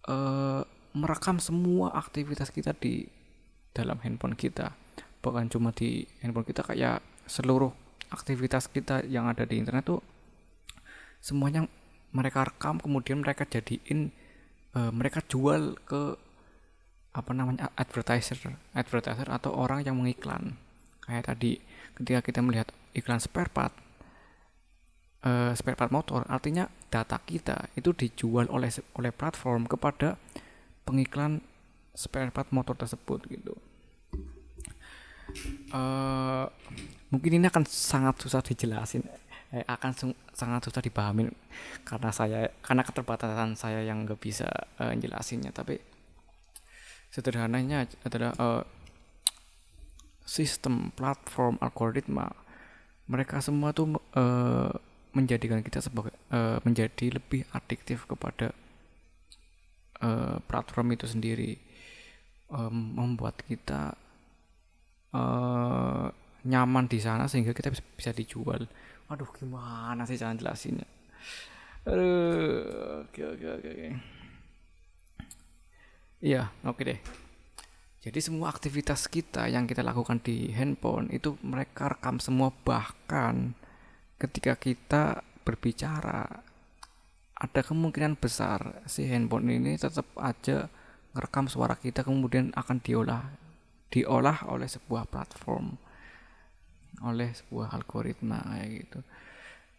uh, 0.05 0.61
merekam 0.93 1.37
semua 1.37 1.93
aktivitas 1.93 2.49
kita 2.49 2.73
di 2.73 3.05
dalam 3.73 4.01
handphone 4.01 4.33
kita. 4.33 4.73
Bukan 5.19 5.51
cuma 5.51 5.69
di 5.75 6.07
handphone 6.23 6.47
kita 6.47 6.65
kayak 6.65 7.03
seluruh 7.29 7.69
aktivitas 8.09 8.71
kita 8.71 9.05
yang 9.05 9.29
ada 9.29 9.45
di 9.45 9.61
internet 9.61 9.85
tuh 9.85 10.01
semuanya 11.21 11.69
mereka 12.09 12.47
rekam 12.47 12.81
kemudian 12.81 13.21
mereka 13.21 13.45
jadiin 13.45 14.09
uh, 14.73 14.89
mereka 14.89 15.21
jual 15.29 15.77
ke 15.85 16.17
apa 17.13 17.31
namanya 17.33 17.69
advertiser 17.77 18.57
advertiser 18.73 19.29
atau 19.29 19.53
orang 19.53 19.85
yang 19.85 19.97
mengiklan. 19.97 20.57
Kayak 21.05 21.35
tadi 21.35 21.61
ketika 21.97 22.19
kita 22.25 22.39
melihat 22.41 22.69
iklan 22.97 23.21
spare 23.21 23.51
part 23.51 23.73
uh, 25.25 25.53
spare 25.53 25.77
part 25.77 25.93
motor 25.93 26.25
artinya 26.29 26.69
data 26.89 27.21
kita 27.21 27.69
itu 27.77 27.93
dijual 27.93 28.49
oleh 28.49 28.69
oleh 28.97 29.11
platform 29.13 29.69
kepada 29.69 30.17
pengiklan 30.89 31.45
spare 31.93 32.33
part 32.33 32.49
motor 32.49 32.73
tersebut 32.73 33.21
gitu. 33.29 33.53
Uh, 35.69 36.49
mungkin 37.13 37.37
ini 37.37 37.45
akan 37.45 37.61
sangat 37.69 38.17
susah 38.17 38.41
dijelasin. 38.41 39.05
Eh, 39.49 39.65
akan 39.65 40.13
sangat 40.33 40.61
susah 40.69 40.81
dipahami 40.81 41.25
karena 41.81 42.13
saya 42.13 42.53
karena 42.61 42.85
keterbatasan 42.85 43.57
saya 43.57 43.81
yang 43.81 44.05
nggak 44.05 44.17
bisa 44.17 44.49
uh, 44.81 44.93
jelasinnya. 44.97 45.53
Tapi 45.53 45.77
sederhananya 47.13 47.85
adalah 48.05 48.33
uh, 48.37 48.61
sistem 50.25 50.93
platform 50.93 51.57
algoritma 51.61 52.29
mereka 53.09 53.41
semua 53.41 53.73
tuh 53.73 53.97
uh, 54.13 54.69
menjadikan 55.17 55.65
kita 55.65 55.81
sebagai 55.81 56.13
uh, 56.29 56.61
menjadi 56.61 57.17
lebih 57.17 57.49
adiktif 57.49 58.05
kepada 58.05 58.53
uh, 60.03 60.37
platform 60.43 60.95
itu 60.95 61.05
sendiri 61.07 61.55
um, 62.51 62.97
membuat 62.97 63.39
kita 63.45 63.93
uh, 65.13 66.07
nyaman 66.45 66.85
di 66.87 66.99
sana 66.99 67.27
sehingga 67.27 67.51
kita 67.51 67.71
bisa, 67.71 67.83
bisa 67.95 68.11
dijual. 68.15 68.65
Aduh 69.09 69.29
gimana 69.33 70.05
sih 70.05 70.15
jangan 70.15 70.39
jelasinnya? 70.39 70.87
Oke 71.87 73.21
oke 73.23 73.47
oke. 73.47 73.71
Iya 76.19 76.51
oke 76.67 76.81
deh. 76.83 76.99
Jadi 77.99 78.19
semua 78.23 78.47
aktivitas 78.47 79.11
kita 79.11 79.51
yang 79.51 79.67
kita 79.67 79.83
lakukan 79.83 80.23
di 80.23 80.55
handphone 80.55 81.11
itu 81.11 81.35
mereka 81.43 81.91
rekam 81.91 82.15
semua 82.23 82.47
bahkan 82.63 83.51
ketika 84.15 84.55
kita 84.55 85.19
berbicara 85.43 86.43
ada 87.39 87.61
kemungkinan 87.63 88.19
besar 88.19 88.83
si 88.83 89.07
handphone 89.07 89.47
ini 89.47 89.79
tetap 89.79 90.05
aja 90.19 90.67
ngerekam 91.15 91.47
suara 91.47 91.79
kita 91.79 92.03
kemudian 92.03 92.51
akan 92.53 92.77
diolah 92.83 93.23
diolah 93.89 94.45
oleh 94.51 94.67
sebuah 94.67 95.09
platform 95.09 95.73
oleh 96.99 97.31
sebuah 97.31 97.71
algoritma 97.79 98.43
kayak 98.43 98.69
gitu. 98.83 98.99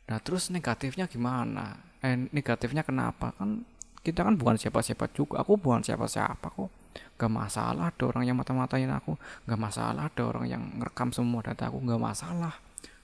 Nah 0.08 0.18
terus 0.24 0.48
negatifnya 0.48 1.04
gimana? 1.04 1.76
Eh 2.00 2.16
negatifnya 2.32 2.80
kenapa? 2.80 3.36
Kan 3.36 3.68
kita 4.00 4.24
kan 4.24 4.40
bukan 4.40 4.56
siapa-siapa 4.56 5.12
juga. 5.12 5.44
Aku 5.44 5.60
bukan 5.60 5.84
siapa-siapa 5.84 6.48
kok 6.48 6.80
gak 7.20 7.30
masalah 7.30 7.92
ada 7.92 8.04
orang 8.08 8.24
yang 8.26 8.36
mata-matain 8.40 8.88
aku 8.90 9.14
gak 9.44 9.60
masalah 9.60 10.08
ada 10.08 10.22
orang 10.24 10.48
yang 10.48 10.62
ngerekam 10.80 11.12
semua 11.12 11.44
data 11.44 11.68
aku 11.68 11.78
gak 11.84 12.00
masalah 12.00 12.54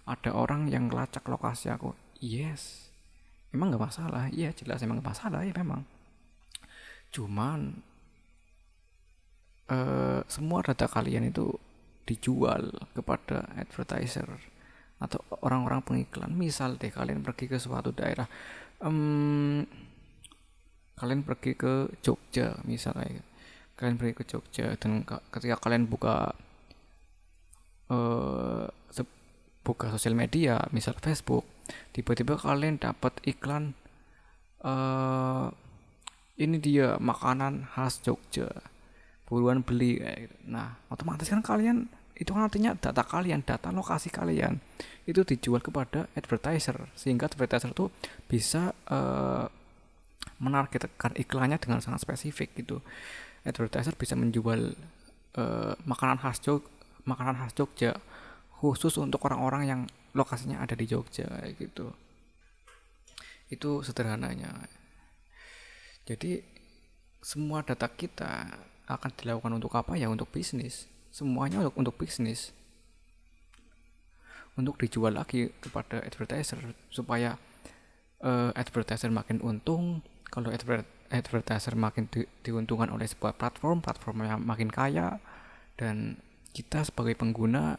ada 0.09 0.31
orang 0.33 0.67
yang 0.73 0.89
ngelacak 0.89 1.23
lokasi 1.29 1.69
aku 1.71 1.93
yes 2.19 2.86
emang 3.57 3.73
gak 3.73 3.85
masalah. 3.89 4.29
Iya 4.29 4.53
jelas 4.53 4.85
emang 4.85 5.01
gak 5.01 5.17
masalah 5.17 5.41
ya 5.43 5.57
memang. 5.57 5.83
Cuman 7.11 7.81
uh, 9.73 10.21
semua 10.29 10.61
data 10.61 10.85
kalian 10.85 11.33
itu 11.33 11.57
dijual 12.07 12.71
kepada 12.95 13.49
advertiser 13.59 14.29
atau 15.01 15.21
orang-orang 15.43 15.83
pengiklan. 15.83 16.33
Misal 16.37 16.77
deh 16.77 16.93
kalian 16.93 17.25
pergi 17.25 17.49
ke 17.49 17.57
suatu 17.57 17.91
daerah 17.91 18.29
um, 18.85 19.65
kalian 20.97 21.25
pergi 21.25 21.53
ke 21.57 21.91
Jogja 22.05 22.57
misalnya. 22.69 23.25
Kalian 23.77 23.97
pergi 24.01 24.15
ke 24.17 24.25
Jogja 24.25 24.73
dan 24.81 25.05
ketika 25.05 25.61
kalian 25.61 25.85
buka 25.85 26.33
uh, 27.93 28.65
buka 29.67 29.91
sosial 29.91 30.15
media 30.15 30.63
misal 30.71 30.95
Facebook 31.03 31.43
tiba-tiba 31.91 32.39
kalian 32.39 32.79
dapat 32.79 33.19
iklan 33.27 33.75
uh, 34.63 35.51
ini 36.39 36.63
dia 36.63 36.95
makanan 37.03 37.67
khas 37.75 37.99
Jogja 38.07 38.47
buruan 39.27 39.67
beli 39.67 39.99
gitu. 39.99 40.37
nah 40.47 40.79
otomatis 40.87 41.27
kan 41.27 41.43
kalian 41.43 41.91
itu 42.17 42.31
kan 42.31 42.47
artinya 42.47 42.73
data 42.79 43.03
kalian 43.03 43.43
data 43.43 43.75
lokasi 43.75 44.09
kalian 44.09 44.63
itu 45.05 45.21
dijual 45.27 45.61
kepada 45.61 46.07
advertiser 46.15 46.79
sehingga 46.95 47.27
advertiser 47.27 47.75
itu 47.75 47.91
bisa 48.31 48.71
uh, 48.89 49.51
menargetkan 50.39 51.13
iklannya 51.19 51.59
dengan 51.59 51.83
sangat 51.83 52.07
spesifik 52.07 52.55
gitu 52.57 52.81
advertiser 53.43 53.93
bisa 53.99 54.15
menjual 54.15 54.73
uh, 55.37 55.75
makanan 55.85 56.23
khas 56.23 56.39
Jog 56.41 56.65
makanan 57.05 57.37
khas 57.37 57.53
Jogja 57.53 57.99
khusus 58.57 58.97
untuk 58.97 59.21
orang-orang 59.29 59.63
yang 59.69 59.81
lokasinya 60.17 60.65
ada 60.65 60.73
di 60.73 60.89
Jogja 60.89 61.29
gitu. 61.57 61.93
Itu 63.53 63.85
sederhananya. 63.85 64.67
Jadi 66.09 66.41
semua 67.21 67.63
data 67.63 67.91
kita 67.91 68.49
akan 68.87 69.11
dilakukan 69.19 69.53
untuk 69.55 69.75
apa? 69.77 69.99
Ya 69.99 70.09
untuk 70.09 70.31
bisnis. 70.33 70.89
Semuanya 71.13 71.61
untuk 71.63 71.77
untuk 71.77 71.95
bisnis. 72.01 72.55
Untuk 74.57 74.81
dijual 74.81 75.21
lagi 75.21 75.53
kepada 75.61 76.01
advertiser 76.01 76.57
supaya 76.89 77.37
uh, 78.25 78.51
advertiser 78.57 79.13
makin 79.13 79.45
untung. 79.45 80.01
Kalau 80.33 80.49
advertiser 80.51 80.97
advertiser 81.11 81.75
makin 81.79 82.11
di, 82.11 82.27
diuntungkan 82.43 82.91
oleh 82.91 83.07
sebuah 83.07 83.39
platform, 83.39 83.83
platform 83.83 84.27
yang 84.27 84.43
makin 84.43 84.71
kaya 84.71 85.23
dan 85.79 86.19
kita 86.57 86.83
sebagai 86.83 87.15
pengguna 87.19 87.77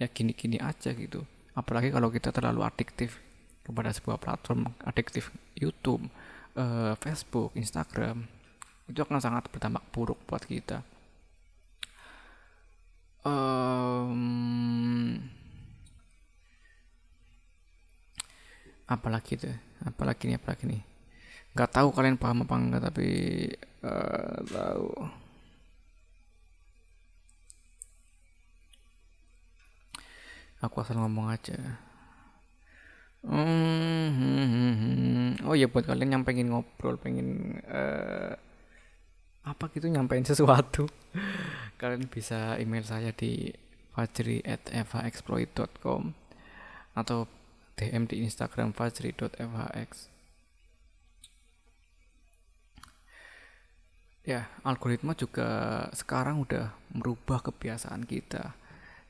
ya 0.00 0.08
gini-gini 0.08 0.56
aja 0.56 0.96
gitu. 0.96 1.20
Apalagi 1.52 1.92
kalau 1.92 2.08
kita 2.08 2.32
terlalu 2.32 2.64
adiktif 2.64 3.20
kepada 3.60 3.92
sebuah 3.92 4.16
platform, 4.16 4.72
adiktif 4.88 5.28
YouTube, 5.52 6.08
uh, 6.56 6.96
Facebook, 6.96 7.52
Instagram, 7.52 8.24
itu 8.88 8.98
akan 9.04 9.20
sangat 9.20 9.52
berdampak 9.52 9.84
buruk 9.92 10.16
buat 10.24 10.40
kita. 10.40 10.80
Um, 13.20 14.16
apalagi 18.88 19.36
tuh, 19.36 19.52
apalagi 19.84 20.32
nih, 20.32 20.40
apalagi 20.40 20.64
nih 20.64 20.82
nggak 21.50 21.70
tahu 21.74 21.88
kalian 21.90 22.14
paham 22.14 22.46
apa 22.46 22.54
enggak 22.54 22.82
tapi 22.90 23.08
uh, 23.82 24.38
tahu 24.46 24.86
aku 30.60 30.84
asal 30.84 31.00
ngomong 31.00 31.32
aja. 31.32 31.56
Hmm, 33.20 34.08
hmm, 34.16 34.48
hmm, 34.56 35.30
oh 35.44 35.52
ya 35.52 35.68
buat 35.68 35.84
kalian 35.84 36.16
yang 36.16 36.24
pengen 36.24 36.48
ngobrol 36.48 36.96
pengen 36.96 37.60
uh, 37.68 38.32
apa 39.44 39.64
gitu 39.76 39.92
nyampein 39.92 40.24
sesuatu 40.24 40.88
kalian 41.80 42.08
bisa 42.08 42.56
email 42.56 42.80
saya 42.80 43.12
di 43.12 43.52
fajri 43.92 44.40
at 44.40 44.64
evaexploit.com 44.72 46.16
atau 46.96 47.28
DM 47.76 48.08
di 48.08 48.24
Instagram 48.24 48.72
fajri.fhx 48.72 50.08
ya 54.24 54.46
algoritma 54.62 55.16
juga 55.16 55.88
sekarang 55.96 56.44
udah 56.44 56.70
merubah 56.94 57.40
kebiasaan 57.40 58.04
kita. 58.04 58.54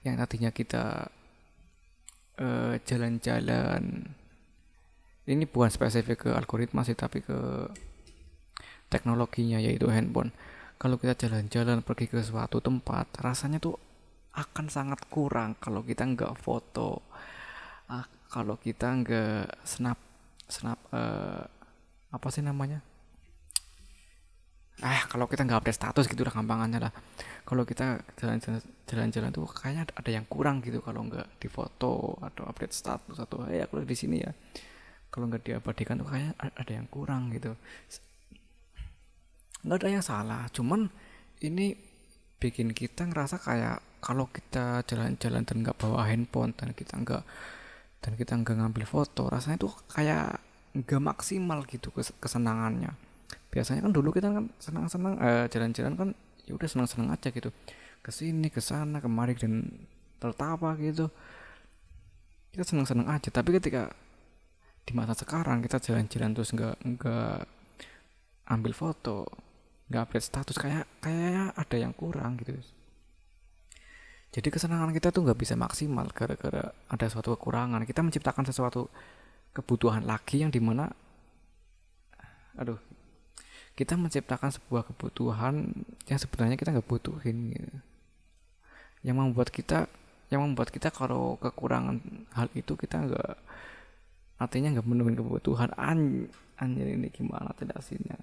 Yang 0.00 0.16
tadinya 0.24 0.50
kita 0.54 1.12
eh, 2.40 2.74
jalan-jalan. 2.82 3.84
Ini 5.30 5.44
bukan 5.46 5.70
spesifik 5.70 6.26
ke 6.26 6.30
algoritma 6.34 6.82
sih 6.82 6.98
tapi 6.98 7.22
ke 7.22 7.70
teknologinya 8.90 9.62
yaitu 9.62 9.86
handphone. 9.92 10.34
Kalau 10.80 10.96
kita 10.96 11.14
jalan-jalan 11.28 11.84
pergi 11.84 12.08
ke 12.08 12.24
suatu 12.24 12.58
tempat 12.58 13.20
rasanya 13.20 13.60
tuh 13.60 13.76
akan 14.34 14.66
sangat 14.72 15.04
kurang 15.12 15.54
kalau 15.60 15.84
kita 15.84 16.02
nggak 16.08 16.34
foto. 16.40 17.04
Ah, 17.86 18.08
kalau 18.32 18.56
kita 18.58 18.90
nggak 18.90 19.66
snap 19.66 19.98
snap 20.50 20.78
uh, 20.90 21.46
apa 22.10 22.28
sih 22.34 22.42
namanya 22.42 22.82
ah 24.80 25.04
kalau 25.08 25.28
kita 25.28 25.44
nggak 25.44 25.60
update 25.60 25.78
status 25.78 26.04
gitu 26.08 26.24
udah 26.24 26.34
gampangannya 26.34 26.80
lah. 26.88 26.92
Kalau 27.44 27.68
kita 27.68 28.00
jalan-jalan 28.88 29.30
tuh 29.30 29.44
kayaknya 29.48 29.90
ada 29.92 30.10
yang 30.10 30.24
kurang 30.24 30.64
gitu 30.64 30.80
kalau 30.80 31.04
nggak 31.04 31.40
difoto 31.40 32.16
atau 32.22 32.42
update 32.48 32.72
status 32.72 33.16
atau 33.20 33.44
eh 33.48 33.60
aku 33.64 33.84
di 33.84 33.96
sini 33.96 34.24
ya. 34.24 34.32
Kalau 35.12 35.28
nggak 35.28 35.42
diabadikan 35.44 36.00
tuh 36.00 36.08
kayaknya 36.08 36.32
ada 36.38 36.72
yang 36.72 36.86
kurang 36.88 37.28
gitu. 37.34 37.52
Nggak 39.66 39.78
ada 39.84 39.88
yang 39.92 40.04
salah 40.04 40.42
cuman 40.52 40.88
ini 41.44 41.76
bikin 42.40 42.72
kita 42.72 43.04
ngerasa 43.04 43.36
kayak 43.36 44.00
kalau 44.00 44.32
kita 44.32 44.80
jalan-jalan 44.88 45.44
dan 45.44 45.56
nggak 45.60 45.76
bawa 45.76 46.08
handphone 46.08 46.56
dan 46.56 46.72
kita 46.72 46.96
nggak 46.96 47.20
dan 48.00 48.12
kita 48.16 48.32
nggak 48.40 48.56
ngambil 48.56 48.84
foto 48.88 49.28
rasanya 49.28 49.60
tuh 49.60 49.76
kayak 49.92 50.40
nggak 50.72 51.02
maksimal 51.04 51.60
gitu 51.68 51.92
kesenangannya 51.92 53.09
biasanya 53.50 53.86
kan 53.86 53.92
dulu 53.92 54.14
kita 54.14 54.30
kan 54.30 54.46
senang-senang 54.62 55.14
uh, 55.18 55.46
jalan-jalan 55.50 55.94
kan 55.98 56.08
ya 56.46 56.52
udah 56.54 56.68
senang-senang 56.70 57.10
aja 57.10 57.28
gitu. 57.30 57.50
Ke 58.00 58.10
sini 58.14 58.48
ke 58.48 58.62
sana 58.62 59.02
kemari 59.02 59.36
dan 59.36 59.68
tertawa 60.22 60.78
gitu. 60.78 61.10
Kita 62.54 62.64
senang-senang 62.66 63.06
aja 63.10 63.28
tapi 63.28 63.54
ketika 63.58 63.90
di 64.86 64.92
masa 64.96 65.12
sekarang 65.12 65.60
kita 65.60 65.78
jalan-jalan 65.78 66.30
terus 66.34 66.50
nggak 66.56 66.76
nggak 66.82 67.38
ambil 68.50 68.72
foto 68.74 69.28
nggak 69.90 70.02
update 70.06 70.26
status 70.26 70.56
kayak 70.58 70.86
kayak 71.02 71.50
ada 71.54 71.76
yang 71.76 71.92
kurang 71.94 72.38
gitu. 72.38 72.54
Jadi 74.30 74.46
kesenangan 74.46 74.94
kita 74.94 75.10
tuh 75.10 75.26
nggak 75.26 75.38
bisa 75.42 75.58
maksimal 75.58 76.06
gara-gara 76.14 76.70
ada 76.70 77.06
suatu 77.10 77.34
kekurangan. 77.34 77.82
Kita 77.82 78.06
menciptakan 78.06 78.46
sesuatu 78.46 78.86
kebutuhan 79.50 80.06
lagi 80.06 80.46
yang 80.46 80.54
di 80.54 80.62
mana 80.62 80.86
aduh 82.54 82.78
kita 83.80 83.96
menciptakan 83.96 84.52
sebuah 84.52 84.84
kebutuhan 84.92 85.72
yang 86.04 86.18
sebenarnya 86.20 86.60
kita 86.60 86.76
nggak 86.76 86.84
butuhin 86.84 87.56
gitu. 87.56 87.72
yang 89.00 89.16
membuat 89.16 89.48
kita 89.48 89.88
yang 90.28 90.44
membuat 90.44 90.68
kita 90.68 90.92
kalau 90.92 91.40
kekurangan 91.40 91.96
hal 92.36 92.52
itu 92.52 92.76
kita 92.76 93.08
nggak 93.08 93.32
artinya 94.36 94.76
nggak 94.76 94.84
memenuhi 94.84 95.16
kebutuhan. 95.16 95.72
An 95.80 96.28
anjir 96.60 96.92
ini 96.92 97.08
gimana 97.08 97.56
jelasinnya 97.56 98.20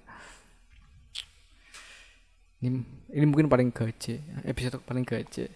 ini 2.62 2.78
ini 3.10 3.24
mungkin 3.26 3.50
paling 3.50 3.74
gaje 3.74 4.22
episode 4.46 4.78
paling 4.86 5.02
gaje. 5.02 5.50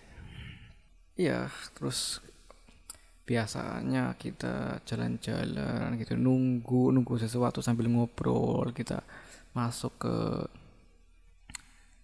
Ya 1.14 1.46
terus 1.78 2.18
biasanya 3.22 4.18
kita 4.18 4.82
jalan-jalan 4.82 5.94
gitu 6.02 6.18
nunggu 6.18 6.90
nunggu 6.90 7.22
sesuatu 7.22 7.62
sambil 7.62 7.86
ngobrol 7.86 8.74
kita 8.74 9.06
masuk 9.52 9.92
ke 10.00 10.14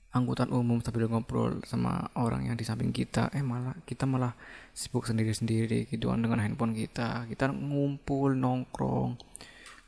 angkutan 0.09 0.49
umum 0.49 0.81
sambil 0.81 1.05
ngobrol 1.05 1.61
sama 1.69 2.09
orang 2.17 2.49
yang 2.49 2.57
di 2.57 2.65
samping 2.65 2.97
kita 2.97 3.29
eh 3.37 3.45
malah 3.45 3.77
kita 3.85 4.09
malah 4.09 4.33
sibuk 4.73 5.05
sendiri-sendiri 5.05 5.85
gitu 5.93 6.09
kan 6.09 6.21
dengan 6.25 6.41
handphone 6.41 6.73
kita. 6.73 7.29
Kita 7.29 7.53
ngumpul 7.53 8.33
nongkrong. 8.39 9.21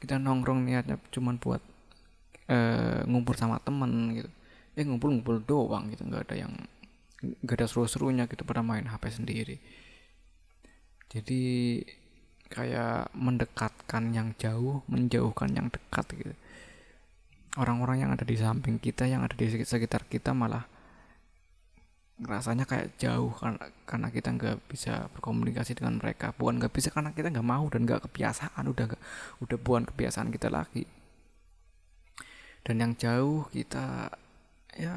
Kita 0.00 0.20
nongkrong 0.20 0.64
niatnya 0.64 0.96
cuman 1.12 1.40
buat 1.40 1.62
uh, 2.48 3.00
ngumpul 3.08 3.34
sama 3.36 3.60
temen 3.64 4.16
gitu. 4.16 4.30
Eh 4.76 4.84
ngumpul-ngumpul 4.84 5.40
doang 5.44 5.88
gitu 5.92 6.04
nggak 6.04 6.30
ada 6.30 6.36
yang 6.46 6.52
nggak 7.20 7.56
ada 7.60 7.66
seru-serunya 7.68 8.24
gitu 8.28 8.44
pada 8.44 8.60
main 8.60 8.88
HP 8.88 9.04
sendiri. 9.12 9.56
Jadi 11.10 11.42
kayak 12.50 13.14
mendekatkan 13.14 14.10
yang 14.10 14.34
jauh 14.34 14.82
menjauhkan 14.90 15.54
yang 15.54 15.70
dekat 15.70 16.06
gitu 16.18 16.34
orang-orang 17.58 18.06
yang 18.06 18.10
ada 18.14 18.22
di 18.22 18.38
samping 18.38 18.78
kita 18.78 19.10
yang 19.10 19.26
ada 19.26 19.34
di 19.34 19.50
sekitar 19.50 20.06
kita 20.06 20.30
malah 20.30 20.62
rasanya 22.20 22.68
kayak 22.68 23.00
jauh 23.00 23.32
karena 23.32 23.64
karena 23.88 24.08
kita 24.12 24.28
nggak 24.36 24.56
bisa 24.68 25.08
berkomunikasi 25.16 25.72
dengan 25.72 25.96
mereka. 25.98 26.36
Bukan 26.36 26.60
nggak 26.60 26.72
bisa 26.72 26.92
karena 26.92 27.16
kita 27.16 27.32
nggak 27.32 27.48
mau 27.48 27.64
dan 27.72 27.88
nggak 27.88 28.04
kebiasaan 28.06 28.64
udah 28.68 28.84
gak, 28.92 29.02
udah 29.40 29.58
bukan 29.58 29.84
kebiasaan 29.88 30.28
kita 30.28 30.52
lagi. 30.52 30.84
Dan 32.60 32.76
yang 32.84 32.92
jauh 32.94 33.48
kita 33.48 34.12
ya 34.76 34.94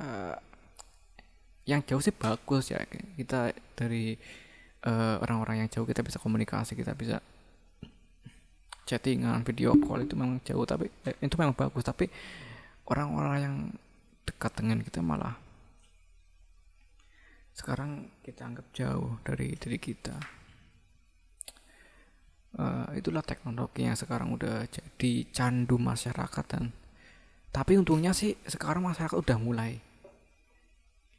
yang 1.63 1.79
jauh 1.87 2.03
sih 2.03 2.11
bagus 2.11 2.75
ya. 2.75 2.83
Kita 3.15 3.55
dari 3.79 4.19
eh, 4.83 5.15
orang-orang 5.23 5.55
uh, 5.57 5.59
yang 5.63 5.69
jauh 5.71 5.87
kita 5.87 6.03
bisa 6.03 6.19
komunikasi 6.19 6.75
kita 6.75 6.91
bisa 6.91 7.23
chattingan 8.83 9.41
video 9.47 9.75
call 9.79 10.03
itu 10.03 10.15
memang 10.15 10.43
jauh 10.43 10.63
tapi 10.67 10.91
eh, 11.07 11.15
itu 11.23 11.35
memang 11.39 11.55
bagus. 11.55 11.83
Tapi 11.83 12.05
orang-orang 12.87 13.37
yang 13.39 13.55
dekat 14.23 14.51
dengan 14.55 14.79
kita 14.83 14.99
malah 15.03 15.35
sekarang 17.53 18.09
kita 18.25 18.49
anggap 18.49 18.67
jauh 18.73 19.21
dari 19.21 19.53
diri 19.55 19.77
kita. 19.77 20.17
Uh, 22.53 22.85
itulah 22.93 23.25
teknologi 23.25 23.81
yang 23.81 23.97
sekarang 23.97 24.29
udah 24.37 24.69
jadi 24.69 25.25
candu 25.33 25.81
masyarakat 25.81 26.45
dan 26.45 26.69
tapi 27.49 27.81
untungnya 27.81 28.13
sih 28.13 28.37
sekarang 28.45 28.85
masyarakat 28.85 29.17
udah 29.17 29.37
mulai 29.41 29.81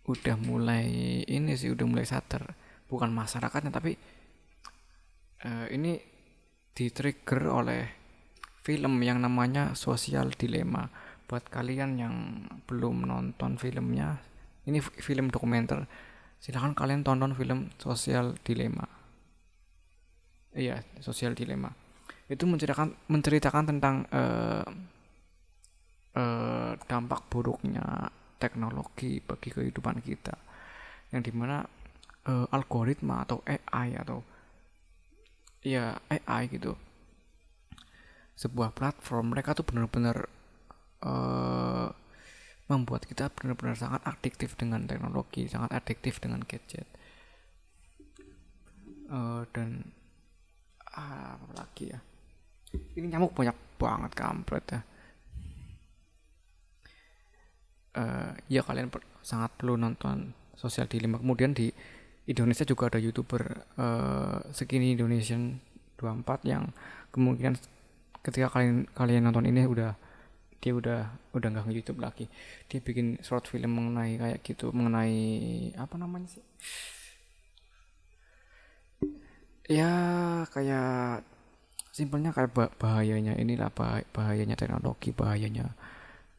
udah 0.04 0.36
mulai 0.38 0.86
ini 1.26 1.58
sih 1.58 1.74
udah 1.74 1.86
mulai 1.90 2.04
sadar 2.04 2.54
bukan 2.86 3.08
masyarakatnya 3.10 3.72
tapi 3.72 3.96
uh, 5.42 5.66
ini 5.72 5.96
di-trigger 6.74 7.42
oleh 7.46 7.82
film 8.66 8.98
yang 9.00 9.22
namanya 9.22 9.78
Sosial 9.78 10.34
Dilema. 10.34 10.90
Buat 11.24 11.48
kalian 11.48 11.96
yang 11.96 12.14
belum 12.68 13.08
nonton 13.08 13.56
filmnya, 13.56 14.20
ini 14.66 14.82
film 14.82 15.30
dokumenter. 15.30 15.86
Silahkan 16.42 16.76
kalian 16.76 17.06
tonton 17.06 17.32
film 17.32 17.72
Sosial 17.80 18.36
Dilema. 18.44 18.84
Iya, 20.52 20.84
Sosial 21.00 21.32
Dilema. 21.32 21.72
Itu 22.28 22.44
menceritakan 22.44 23.08
menceritakan 23.08 23.64
tentang 23.70 24.04
uh, 24.12 24.66
uh, 26.18 26.72
dampak 26.84 27.26
buruknya 27.32 28.10
teknologi 28.36 29.22
bagi 29.24 29.48
kehidupan 29.48 30.04
kita. 30.04 30.36
Yang 31.14 31.30
di 31.30 31.32
mana 31.32 31.64
uh, 32.28 32.46
algoritma 32.52 33.24
atau 33.24 33.40
AI 33.46 33.96
atau 33.96 34.33
ya 35.64 35.96
AI 36.12 36.52
gitu. 36.52 36.76
Sebuah 38.36 38.76
platform 38.76 39.32
mereka 39.32 39.56
tuh 39.56 39.64
benar-benar 39.64 40.28
uh, 41.00 41.88
membuat 42.68 43.08
kita 43.08 43.32
benar-benar 43.32 43.76
sangat 43.76 44.04
adiktif 44.04 44.56
dengan 44.56 44.84
teknologi 44.84 45.48
sangat 45.48 45.72
adiktif 45.72 46.20
dengan 46.20 46.44
gadget. 46.44 46.86
Uh, 49.08 49.44
dan 49.52 49.88
uh, 50.92 51.40
apa 51.40 51.52
lagi 51.64 51.92
ya? 51.92 52.00
Ini 52.94 53.06
nyamuk 53.16 53.32
banyak 53.32 53.56
banget 53.80 54.12
kampret 54.12 54.64
ya. 54.68 54.80
Uh, 57.94 58.34
ya 58.50 58.60
kalian 58.66 58.90
sangat 59.22 59.54
perlu 59.54 59.78
nonton 59.78 60.34
sosial 60.58 60.90
dilema 60.90 61.22
kemudian 61.22 61.54
di 61.54 61.70
Indonesia 62.24 62.64
juga 62.64 62.88
ada 62.88 62.96
youtuber 62.96 63.68
uh, 63.76 64.40
Skinny 64.56 64.96
Indonesian 64.96 65.60
24 66.00 66.48
yang 66.48 66.72
kemungkinan 67.12 67.60
ketika 68.24 68.48
kalian 68.48 68.88
kalian 68.96 69.28
nonton 69.28 69.44
ini 69.44 69.68
udah 69.68 69.92
dia 70.64 70.72
udah 70.72 71.12
udah 71.36 71.48
nggak 71.52 71.68
YouTube 71.76 72.00
lagi. 72.00 72.24
Dia 72.72 72.80
bikin 72.80 73.20
short 73.20 73.44
film 73.52 73.76
mengenai 73.76 74.16
kayak 74.16 74.38
gitu 74.40 74.72
mengenai 74.72 75.16
apa 75.76 76.00
namanya 76.00 76.40
sih? 76.40 76.44
Ya 79.68 79.92
kayak 80.48 81.28
simpelnya 81.92 82.32
kayak 82.32 82.56
bahayanya 82.80 83.36
inilah 83.36 83.68
bahayanya 84.16 84.56
teknologi 84.56 85.12
bahayanya 85.12 85.76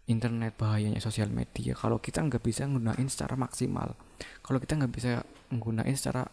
internet 0.10 0.58
bahayanya 0.58 0.98
sosial 0.98 1.30
media. 1.30 1.78
Kalau 1.78 2.02
kita 2.02 2.26
nggak 2.26 2.42
bisa 2.42 2.66
menggunakan 2.66 3.06
secara 3.06 3.38
maksimal 3.38 3.94
kalau 4.42 4.58
kita 4.58 4.78
nggak 4.78 4.94
bisa 4.94 5.22
menggunakan 5.52 5.96
secara 5.98 6.24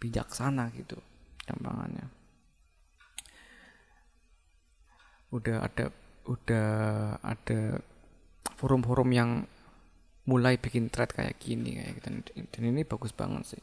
bijaksana 0.00 0.72
gitu 0.76 0.96
gampangannya. 1.46 2.06
Udah 5.30 5.62
ada 5.64 5.94
udah 6.26 6.70
ada 7.22 7.80
forum-forum 8.58 9.10
yang 9.14 9.30
mulai 10.28 10.60
bikin 10.60 10.92
thread 10.92 11.10
kayak 11.10 11.40
gini 11.40 11.80
kayak 11.80 11.92
gitu. 12.00 12.08
Dan 12.52 12.62
ini 12.70 12.82
bagus 12.84 13.14
banget 13.14 13.56
sih. 13.56 13.62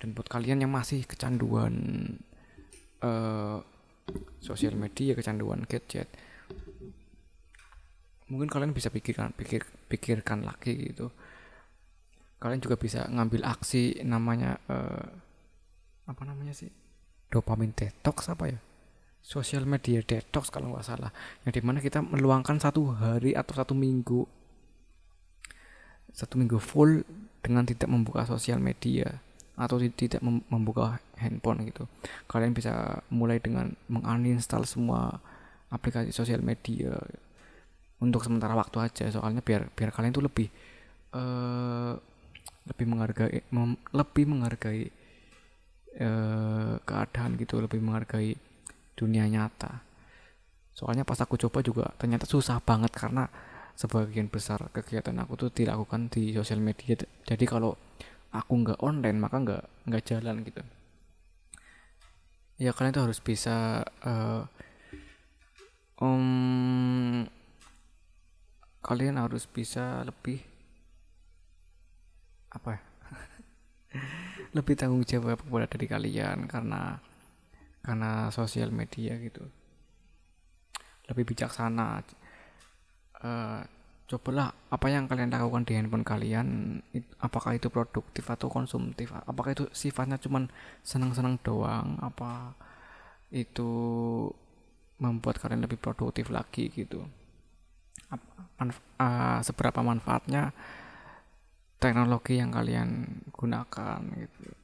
Dan 0.00 0.16
buat 0.16 0.26
kalian 0.28 0.64
yang 0.64 0.72
masih 0.72 1.04
kecanduan 1.04 1.74
uh, 3.02 3.58
sosial 4.42 4.74
media 4.74 5.14
kecanduan 5.14 5.62
gadget 5.66 6.10
mungkin 8.32 8.48
kalian 8.48 8.72
bisa 8.72 8.88
pikirkan 8.88 9.36
pikir 9.36 9.62
pikirkan 9.92 10.40
lagi 10.46 10.72
gitu 10.72 11.12
kalian 12.42 12.58
juga 12.58 12.74
bisa 12.74 13.06
ngambil 13.06 13.46
aksi 13.46 14.02
namanya 14.02 14.58
uh, 14.66 15.06
apa 16.10 16.22
namanya 16.26 16.50
sih? 16.50 16.66
Dopamin 17.30 17.70
detox 17.70 18.26
apa 18.26 18.50
ya? 18.50 18.58
Sosial 19.22 19.62
media 19.62 20.02
detox 20.02 20.50
kalau 20.50 20.74
nggak 20.74 20.82
salah. 20.82 21.14
Yang 21.46 21.52
di 21.54 21.62
mana 21.62 21.78
kita 21.78 22.02
meluangkan 22.02 22.58
satu 22.58 22.90
hari 22.98 23.38
atau 23.38 23.54
satu 23.54 23.78
minggu 23.78 24.26
satu 26.12 26.36
minggu 26.36 26.58
full 26.60 27.06
dengan 27.40 27.64
tidak 27.64 27.88
membuka 27.88 28.28
sosial 28.28 28.60
media 28.60 29.22
atau 29.56 29.78
tidak 29.78 30.18
membuka 30.24 30.98
handphone 31.16 31.62
gitu. 31.70 31.86
Kalian 32.26 32.52
bisa 32.52 33.00
mulai 33.14 33.38
dengan 33.38 33.70
menguninstall 33.86 34.66
semua 34.66 35.22
aplikasi 35.70 36.10
sosial 36.10 36.42
media 36.42 36.98
untuk 38.02 38.26
sementara 38.26 38.58
waktu 38.58 38.76
aja. 38.82 39.06
Soalnya 39.14 39.40
biar 39.40 39.70
biar 39.72 39.94
kalian 39.94 40.12
tuh 40.12 40.26
lebih 40.26 40.50
uh, 41.14 41.96
lebih 42.82 42.98
menghargai 42.98 43.38
mem, 43.54 43.78
lebih 43.94 44.24
menghargai 44.26 44.82
uh, 46.02 46.74
keadaan 46.82 47.38
gitu 47.38 47.62
lebih 47.62 47.78
menghargai 47.78 48.34
dunia 48.98 49.30
nyata. 49.30 49.86
Soalnya 50.74 51.06
pas 51.06 51.22
aku 51.22 51.38
coba 51.38 51.62
juga 51.62 51.94
ternyata 51.94 52.26
susah 52.26 52.58
banget 52.58 52.90
karena 52.90 53.30
sebagian 53.78 54.26
besar 54.26 54.66
kegiatan 54.74 55.14
aku 55.22 55.38
tuh 55.38 55.50
dilakukan 55.54 56.10
di 56.10 56.34
sosial 56.34 56.58
media. 56.58 56.98
Jadi 57.22 57.44
kalau 57.46 57.78
aku 58.34 58.52
nggak 58.66 58.82
online 58.82 59.18
maka 59.22 59.36
nggak 59.38 59.62
nggak 59.86 60.02
jalan 60.02 60.42
gitu. 60.42 60.62
Ya 62.58 62.74
kalian 62.74 62.98
tuh 62.98 63.06
harus 63.06 63.22
bisa 63.22 63.86
uh, 64.02 64.42
um, 66.02 67.22
kalian 68.82 69.22
harus 69.22 69.46
bisa 69.46 70.02
lebih 70.02 70.51
apa 72.52 72.68
ya? 72.76 72.80
Lebih 74.56 74.74
tanggung 74.76 75.04
jawab 75.04 75.40
kepada 75.40 75.66
dari 75.66 75.86
kalian 75.88 76.44
karena 76.46 77.00
karena 77.82 78.28
sosial 78.28 78.70
media 78.70 79.16
gitu. 79.18 79.42
Lebih 81.10 81.34
bijaksana. 81.34 82.04
Uh, 83.22 83.62
cobalah 84.12 84.52
apa 84.68 84.92
yang 84.92 85.08
kalian 85.08 85.32
lakukan 85.32 85.64
di 85.64 85.72
handphone 85.72 86.04
kalian 86.04 86.76
apakah 87.16 87.56
itu 87.56 87.72
produktif 87.72 88.28
atau 88.28 88.52
konsumtif? 88.52 89.08
Apakah 89.08 89.56
itu 89.56 89.64
sifatnya 89.72 90.20
cuman 90.20 90.52
senang-senang 90.84 91.40
doang? 91.40 91.96
Apa 91.96 92.52
itu 93.32 93.72
membuat 95.00 95.40
kalian 95.40 95.64
lebih 95.64 95.80
produktif 95.80 96.28
lagi 96.28 96.68
gitu? 96.68 97.00
Manf 98.60 98.84
uh, 99.00 99.40
seberapa 99.40 99.80
manfaatnya 99.80 100.52
teknologi 101.82 102.38
yang 102.38 102.54
kalian 102.54 103.10
gunakan 103.34 103.98
gitu. 104.14 104.54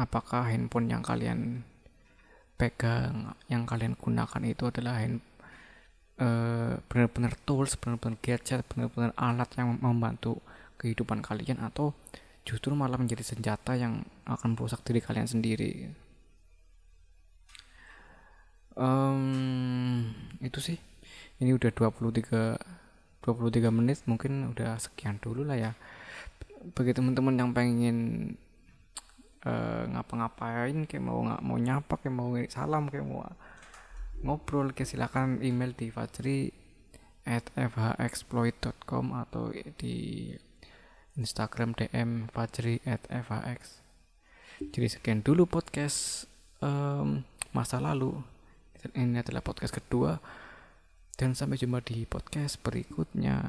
Apakah 0.00 0.48
handphone 0.48 0.88
yang 0.88 1.04
kalian 1.04 1.60
pegang 2.56 3.36
yang 3.52 3.68
kalian 3.68 3.96
gunakan 4.00 4.42
itu 4.48 4.64
adalah 4.68 5.00
hand, 5.00 5.20
uh, 6.20 6.80
benar-benar 6.88 7.36
tools 7.44 7.76
benar-benar 7.76 8.16
gadget 8.24 8.64
benar-benar 8.68 9.12
alat 9.16 9.48
yang 9.60 9.76
membantu 9.80 10.40
kehidupan 10.80 11.20
kalian 11.20 11.60
atau 11.60 11.92
justru 12.48 12.72
malah 12.72 12.96
menjadi 12.96 13.20
senjata 13.20 13.76
yang 13.76 14.00
akan 14.24 14.56
merusak 14.56 14.80
diri 14.88 15.04
kalian 15.04 15.28
sendiri? 15.28 15.92
Um, 18.80 20.08
itu 20.40 20.56
sih. 20.64 20.78
Ini 21.40 21.52
udah 21.52 21.68
23 21.72 22.79
23 23.22 23.68
menit 23.72 23.98
mungkin 24.08 24.48
udah 24.52 24.80
sekian 24.80 25.20
dulu 25.20 25.44
lah 25.44 25.56
ya. 25.56 25.72
Bagi 26.76 26.92
teman-teman 26.92 27.36
yang 27.36 27.50
pengen 27.56 27.96
uh, 29.44 29.84
ngapa-ngapain 29.88 30.84
kayak 30.84 31.04
mau 31.04 31.20
nggak 31.24 31.42
mau 31.44 31.56
nyapa 31.56 31.94
kayak 32.00 32.14
mau 32.14 32.30
salam 32.48 32.88
kayak 32.88 33.06
mau 33.06 33.24
ngobrol 34.20 34.72
kayak 34.76 34.92
silakan 34.92 35.40
email 35.40 35.72
di 35.72 35.88
fajri 35.88 36.52
at 37.24 37.48
fhexploit.com 37.56 39.16
atau 39.16 39.52
di 39.80 40.32
Instagram 41.16 41.76
DM 41.76 42.32
Fajri 42.32 42.80
at 42.88 43.04
fhx 43.08 43.80
jadi 44.68 44.92
sekian 44.92 45.24
dulu 45.24 45.48
podcast 45.48 46.28
um, 46.60 47.24
masa 47.56 47.80
lalu. 47.80 48.20
Ini 48.92 49.24
adalah 49.24 49.40
podcast 49.40 49.72
kedua 49.72 50.20
dan 51.20 51.36
sampai 51.36 51.60
jumpa 51.60 51.84
di 51.84 52.08
podcast 52.08 52.56
berikutnya. 52.64 53.44